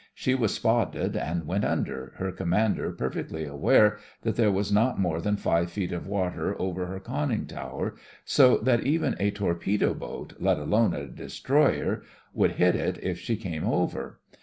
She 0.15 0.33
was 0.33 0.51
spotted, 0.55 1.15
and 1.15 1.45
went 1.45 1.63
under, 1.63 2.13
her 2.15 2.31
commander 2.31 2.91
per 2.91 3.11
fectly 3.11 3.47
aware 3.47 3.99
that 4.23 4.35
there 4.35 4.51
was 4.51 4.71
not 4.71 4.99
more 4.99 5.21
than 5.21 5.37
five 5.37 5.69
feet 5.71 5.91
of 5.91 6.07
water 6.07 6.59
over 6.59 6.87
her 6.87 6.99
conning 6.99 7.45
tower, 7.45 7.93
so 8.25 8.57
that 8.57 8.81
even 8.83 9.15
a 9.19 9.29
torpedo 9.29 9.93
boat, 9.93 10.33
let 10.39 10.57
alone 10.57 10.95
a 10.95 11.05
destroyer, 11.05 12.01
would 12.33 12.53
hit 12.53 12.73
it 12.75 12.97
if 13.03 13.19
she 13.19 13.35
came 13.35 13.63
over. 13.63 14.19